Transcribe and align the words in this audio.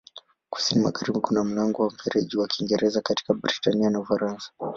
Kusini-magharibi 0.53 1.19
kuna 1.19 1.43
mlango 1.43 1.81
wa 1.83 1.87
Mfereji 1.87 2.37
wa 2.37 2.47
Kiingereza 2.47 3.01
kati 3.01 3.23
ya 3.29 3.35
Britania 3.35 3.89
na 3.89 3.99
Ufaransa. 3.99 4.47